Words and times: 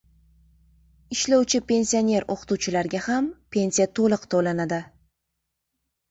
Ishlovchi 1.15 1.59
pensioner 1.71 2.25
o‘qituvchilarga 2.35 3.01
ham 3.07 3.27
pensiya 3.57 3.87
to‘liq 3.99 4.25
to‘lanadi 4.33 4.81